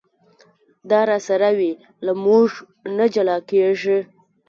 دا 0.89 0.99
راسره 1.09 1.49
وي 1.57 1.71
له 2.05 2.11
مونږه 2.23 2.57
نه 2.97 3.05
جلا 3.13 3.37
کېږي. 3.49 3.97